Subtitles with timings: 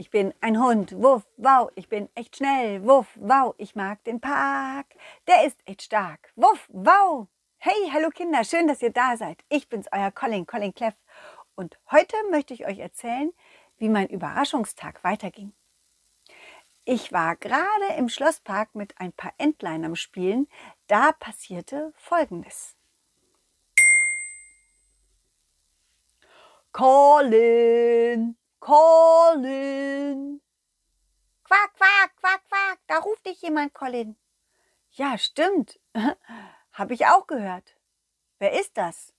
[0.00, 4.20] Ich bin ein Hund, wuff, wow, ich bin echt schnell, wuff, wow, ich mag den
[4.20, 4.86] Park,
[5.26, 7.26] der ist echt stark, wuff, wow.
[7.56, 9.42] Hey, hallo Kinder, schön, dass ihr da seid.
[9.48, 10.94] Ich bin's, euer Colin, Colin Cleff.
[11.56, 13.32] Und heute möchte ich euch erzählen,
[13.78, 15.52] wie mein Überraschungstag weiterging.
[16.84, 20.46] Ich war gerade im Schlosspark mit ein paar Entlein am Spielen.
[20.86, 22.76] Da passierte Folgendes.
[26.70, 30.40] Colin, Colin.
[31.44, 34.16] Quack, quack, quack, quack, da ruft dich jemand, Colin.
[34.92, 35.80] Ja, stimmt.
[36.72, 37.76] Habe ich auch gehört.
[38.38, 39.14] Wer ist das?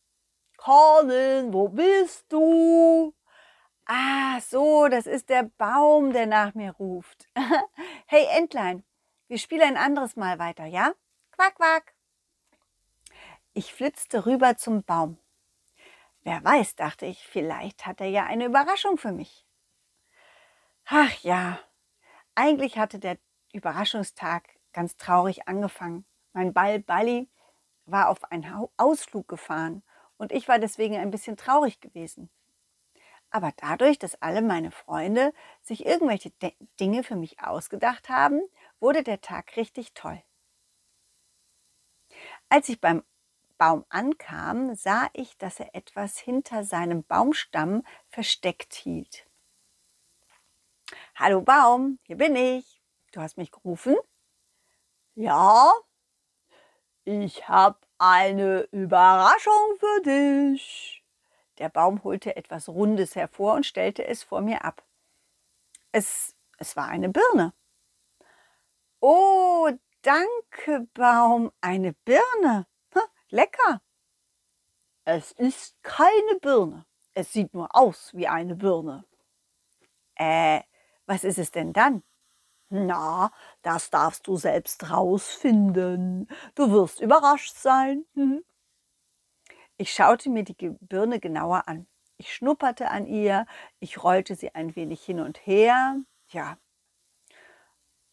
[0.58, 3.14] Colin, wo bist du?
[3.86, 7.28] Ah, so, das ist der Baum, der nach mir ruft.
[8.06, 8.84] hey, Entlein,
[9.28, 10.94] wir spielen ein anderes Mal weiter, ja?
[11.32, 11.96] Quack, quack.
[13.54, 15.18] Ich flitzte rüber zum Baum.
[16.30, 19.48] Wer weiß, dachte ich, vielleicht hat er ja eine Überraschung für mich.
[20.86, 21.60] Ach ja,
[22.36, 23.18] eigentlich hatte der
[23.52, 26.06] Überraschungstag ganz traurig angefangen.
[26.34, 27.28] Mein Ball Balli
[27.88, 29.82] war auf einen Ausflug gefahren
[30.18, 32.30] und ich war deswegen ein bisschen traurig gewesen.
[33.32, 38.40] Aber dadurch, dass alle meine Freunde sich irgendwelche De Dinge für mich ausgedacht haben,
[38.80, 40.22] wurde der Tag richtig toll.
[42.50, 43.04] Als ich beim
[43.60, 49.28] Baum ankam, sah ich, dass er etwas hinter seinem Baumstamm versteckt hielt.
[51.14, 52.82] Hallo Baum, hier bin ich.
[53.12, 53.98] Du hast mich gerufen?
[55.14, 55.74] Ja,
[57.04, 61.04] ich habe eine Überraschung für dich.
[61.58, 64.86] Der Baum holte etwas Rundes hervor und stellte es vor mir ab.
[65.92, 67.54] Es, es war eine Birne.
[69.02, 69.70] Oh,
[70.02, 72.66] danke, Baum, eine Birne.
[73.30, 73.82] Lecker.
[75.06, 76.86] Es ist keine Birne.
[77.14, 79.06] Es sieht nur aus wie eine Birne.
[80.16, 80.62] Äh,
[81.06, 82.04] was ist es denn dann?
[82.70, 83.32] Na,
[83.64, 86.30] das darfst du selbst rausfinden.
[86.54, 88.06] Du wirst überrascht sein.
[88.14, 88.44] Hm?
[89.78, 91.88] Ich schaute mir die Birne genauer an.
[92.18, 93.46] Ich schnupperte an ihr,
[93.80, 95.96] ich rollte sie ein wenig hin und her.
[96.28, 96.58] Ja.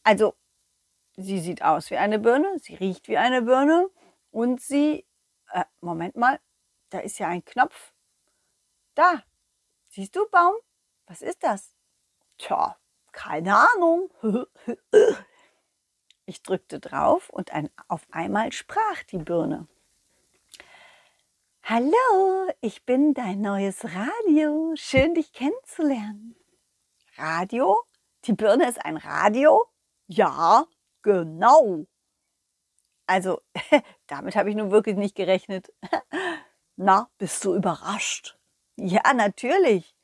[0.04, 0.34] Also,
[1.16, 3.91] sie sieht aus wie eine Birne, sie riecht wie eine Birne
[4.36, 5.06] und sie
[5.52, 6.38] äh, Moment mal,
[6.91, 7.94] da ist ja ein Knopf.
[8.94, 9.22] Da,
[9.88, 10.54] siehst du, Baum?
[11.06, 11.74] Was ist das?
[12.36, 12.76] Tja,
[13.12, 14.10] keine Ahnung.
[16.26, 19.69] ich drückte drauf und ein, auf einmal sprach die Birne.
[21.62, 24.74] Hallo, ich bin dein neues Radio.
[24.76, 26.36] Schön, dich kennenzulernen.
[27.16, 27.82] Radio?
[28.24, 29.64] Die Birne ist ein Radio?
[30.06, 30.66] Ja,
[31.00, 31.86] genau.
[33.06, 33.41] Also,
[34.06, 35.72] damit habe ich nun wirklich nicht gerechnet.
[36.77, 38.39] Na, bist du überrascht?
[38.77, 39.97] Ja, natürlich.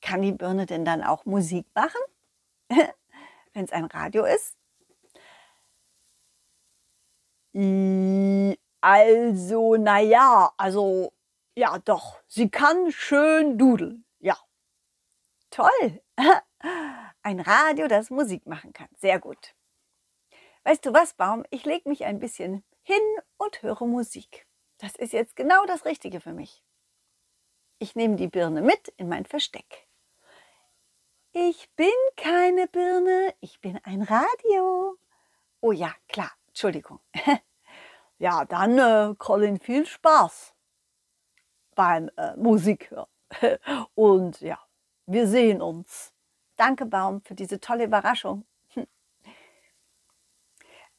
[0.00, 2.00] Kann die Birne denn dann auch Musik machen?
[2.68, 4.56] Wenn es ein Radio ist?
[8.80, 11.12] Also, naja, also,
[11.54, 14.36] ja, doch, sie kann schön dudeln, ja.
[15.50, 16.02] Toll.
[17.22, 18.88] Ein Radio, das Musik machen kann.
[18.98, 19.54] Sehr gut.
[20.64, 21.44] Weißt du was, Baum?
[21.50, 23.02] Ich lege mich ein bisschen hin
[23.36, 24.46] und höre Musik.
[24.78, 26.62] Das ist jetzt genau das Richtige für mich.
[27.78, 29.88] Ich nehme die Birne mit in mein Versteck.
[31.32, 34.96] Ich bin keine Birne, ich bin ein Radio.
[35.60, 37.00] Oh ja, klar, Entschuldigung.
[38.18, 40.54] ja, dann, äh, Colin, viel Spaß
[41.74, 43.08] beim äh, Musik hören.
[43.94, 44.58] Und ja,
[45.06, 46.12] wir sehen uns.
[46.56, 48.44] Danke, Baum, für diese tolle Überraschung.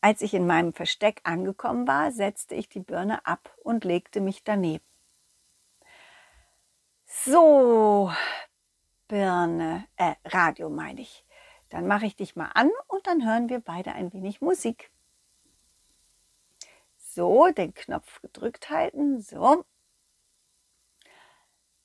[0.04, 4.44] Als ich in meinem Versteck angekommen war, setzte ich die Birne ab und legte mich
[4.44, 4.84] daneben.
[7.06, 8.12] So,
[9.08, 11.26] Birne, äh, Radio meine ich.
[11.70, 14.92] Dann mache ich dich mal an und dann hören wir beide ein wenig Musik.
[16.98, 19.22] So, den Knopf gedrückt halten.
[19.22, 19.64] So.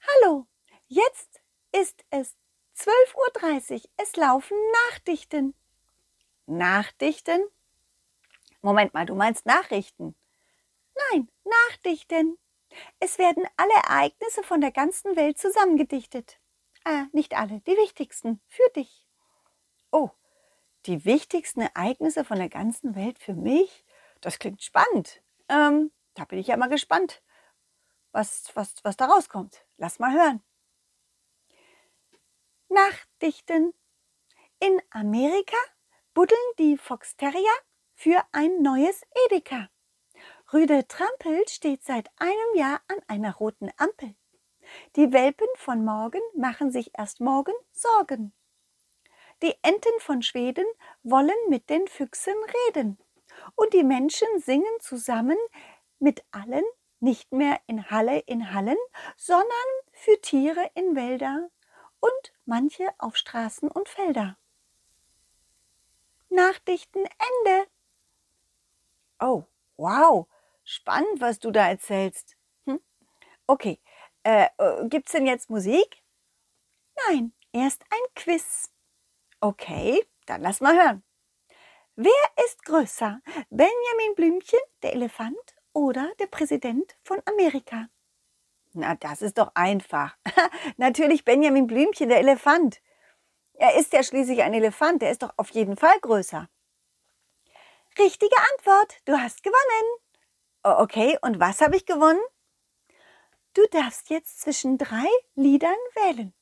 [0.09, 0.49] Hallo,
[0.89, 1.41] jetzt
[1.71, 2.37] ist es
[2.77, 3.91] 12.30 Uhr.
[3.97, 4.57] Es laufen
[4.91, 5.55] Nachdichten.
[6.47, 7.43] Nachdichten
[8.61, 10.15] Moment mal, du meinst Nachrichten?
[11.13, 12.39] Nein, Nachdichten.
[13.01, 16.41] Es werden alle Ereignisse von der ganzen Welt zusammengedichtet.
[16.85, 19.07] Ah, nicht alle, die wichtigsten, für dich.
[19.91, 20.11] Oh,
[20.87, 23.85] die wichtigsten Ereignisse von der ganzen Welt für mich?
[24.21, 25.23] Das klingt spannend.
[25.49, 27.23] Ähm, da bin ich ja mal gespannt,
[28.13, 29.65] was, was, was da rauskommt.
[29.77, 30.43] Lass mal hören.
[32.69, 33.73] Nachdichten.
[34.61, 35.57] In Amerika
[36.15, 37.55] buddeln die Foxterrier
[37.99, 39.69] für ein neues Edeka.
[40.53, 44.15] Rüde Trampel steht seit einem Jahr an einer roten Ampel.
[44.95, 48.33] Die Welpen von morgen machen sich erst morgen Sorgen.
[49.43, 50.65] Die Enten von Schweden
[51.03, 52.37] wollen mit den Füchsen
[52.69, 52.99] reden.
[53.57, 55.39] Und die Menschen singen zusammen
[55.99, 56.65] mit allen,
[57.01, 58.79] nicht mehr in Halle in Hallen,
[59.17, 59.49] sondern
[59.91, 61.51] für Tiere in Wälder
[61.99, 64.39] und manche auf Straßen und Felder.
[66.29, 67.67] Nachdichten Ende.
[69.21, 69.45] Oh,
[69.77, 70.29] wow,
[70.65, 72.37] spannend, was du da erzählst.
[72.67, 72.81] Hm?
[73.47, 73.81] Okay,
[74.23, 76.03] äh, äh gibt's denn jetzt Musik?
[77.07, 78.71] Nein, erst ein Quiz.
[79.41, 81.03] Okay, dann lass mal hören.
[81.97, 83.21] Wer ist größer,
[83.51, 87.89] Benjamin Blümchen, der Elefant oder der Präsident von Amerika?
[88.73, 90.17] Na, das ist doch einfach.
[90.77, 92.81] Natürlich Benjamin Blümchen, der Elefant.
[93.55, 96.49] Er ist ja schließlich ein Elefant, der ist doch auf jeden Fall größer.
[97.99, 99.99] Richtige Antwort, du hast gewonnen.
[100.63, 102.21] Okay, und was habe ich gewonnen?
[103.55, 106.33] Du darfst jetzt zwischen drei Liedern wählen.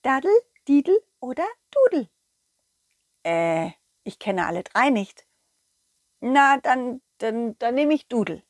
[0.00, 0.32] Daddel,
[0.66, 2.08] Didel oder Dudel.
[3.24, 3.72] Äh,
[4.04, 5.26] ich kenne alle drei nicht.
[6.20, 8.42] Na, dann, dann, dann nehme ich Dudel.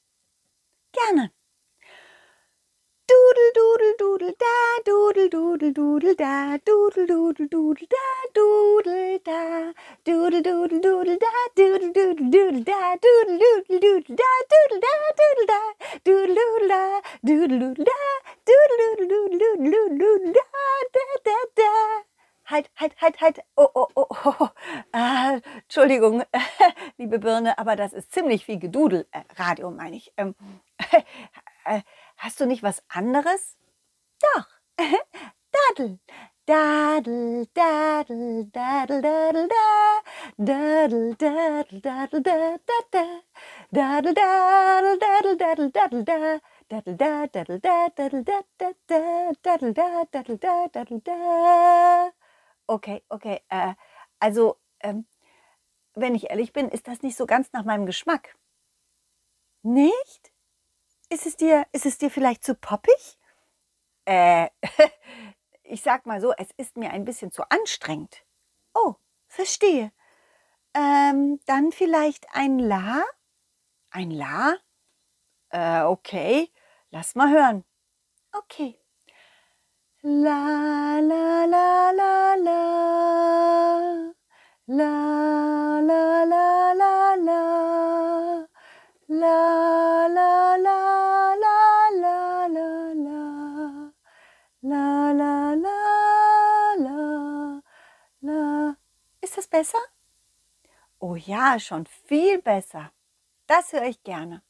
[0.92, 1.32] Gerne.
[3.08, 7.96] Dudel, dudel, dudel, da, dudel, dudel, dudel, da, dudel, dudel, dudel, da,
[8.34, 9.74] dudel, da,
[10.06, 15.46] dudel, dudel, dudel, da, dudel, dudel, dudel, da, dudel, dudel, dudel, da, dudel, da, dudel,
[15.48, 15.60] da,
[16.06, 16.82] dudel, dudel, da,
[17.26, 18.00] dudel, dudel, da,
[18.46, 20.42] dudel, dudel, dudel, dudel, dudel, da,
[20.94, 22.04] da, da, da.
[22.46, 23.40] Halt, halt, halt, halt.
[23.56, 24.48] Oh, oh, oh, oh.
[24.92, 26.22] Ah, Entschuldigung,
[26.98, 29.06] liebe Birne, aber das ist ziemlich viel Gedudel.
[29.12, 30.12] Äh, Radio meine ich.
[30.16, 30.34] Ähm,
[31.64, 31.80] äh,
[32.16, 33.56] Hast du nicht was anderes?
[34.20, 34.46] Doch.
[35.76, 35.98] Dadel.
[36.46, 40.02] Dadel, dadel, dadel, dadel, da.
[40.38, 43.04] Dadel, dadel, dadel, da, da, da.
[43.72, 46.40] Dadel, dadel, dadel, dadel, dadel, da.
[46.68, 49.34] Dadel, da, dadel, da, dadel, da, da, da.
[49.42, 52.12] Dadel, da, dadel, da, dadel, da.
[52.68, 53.40] Okay, okay.
[53.48, 53.74] Äh,
[54.20, 55.06] also, ähm,
[55.94, 58.36] wenn ich ehrlich bin, ist das nicht so ganz nach meinem Geschmack.
[59.62, 60.32] Nicht?
[61.10, 63.18] Ist es dir, ist es dir vielleicht zu poppig?
[64.06, 64.48] Äh,
[65.68, 68.24] ich sag mal so, es ist mir ein bisschen zu anstrengend.
[68.74, 68.94] Oh,
[69.28, 69.92] verstehe.
[70.74, 73.04] Ähm, dann vielleicht ein La?
[73.90, 74.56] Ein La?
[75.50, 76.52] Äh, okay.
[76.90, 77.64] Lass mal hören.
[78.32, 78.78] Okay.
[80.02, 84.12] La, la, la, la, la.
[84.66, 88.46] La, la, la, la, la.
[89.08, 90.96] La, la, la.
[94.68, 94.95] das
[99.56, 99.78] besser?
[100.98, 102.92] Oh ja, schon viel besser.
[103.46, 104.42] Das höre ich gerne.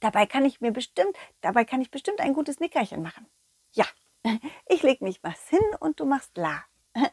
[0.00, 3.26] Dabei kann ich mir bestimmt, dabei kann ich bestimmt ein gutes Nickerchen machen.
[3.72, 3.84] Ja,
[4.66, 6.64] ich leg mich was hin und du machst La.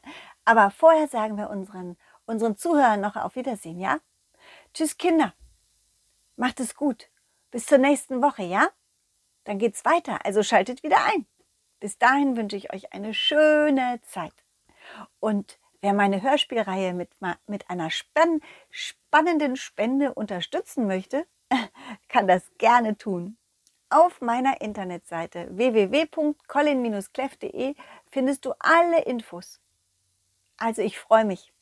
[0.45, 3.99] Aber vorher sagen wir unseren, unseren Zuhörern noch auf Wiedersehen, ja?
[4.73, 5.33] Tschüss, Kinder.
[6.37, 7.09] Macht es gut.
[7.51, 8.69] Bis zur nächsten Woche, ja?
[9.43, 11.25] Dann geht's weiter, also schaltet wieder ein.
[11.81, 14.33] Bis dahin wünsche ich euch eine schöne Zeit.
[15.19, 17.09] Und Wer meine Hörspielreihe mit,
[17.45, 18.41] mit einer spann
[18.71, 21.25] spannenden Spende unterstützen möchte,
[22.09, 23.37] kann das gerne tun.
[23.89, 27.75] Auf meiner Internetseite www.colin-cleff.de
[28.09, 29.61] findest du alle Infos.
[30.57, 31.53] Also ich freue mich.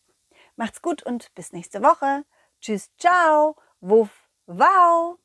[0.55, 2.23] Macht's gut und bis nächste Woche.
[2.61, 4.09] Tschüss, ciao, wuff,
[4.47, 5.19] wow.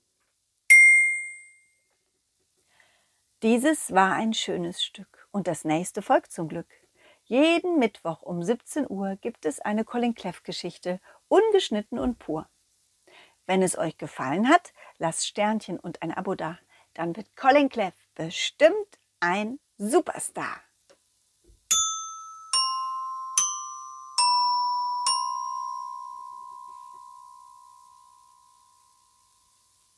[3.43, 6.80] Dieses war ein schönes Stück und das nächste folgt zum Glück.
[7.31, 12.51] Jeden Mittwoch um 17 Uhr gibt es eine Colin Cleff Geschichte, ungeschnitten und pur.
[13.47, 16.59] Wenn es euch gefallen hat, lasst Sternchen und ein Abo da.
[16.93, 20.61] Dann wird Colin Cleff bestimmt ein Superstar.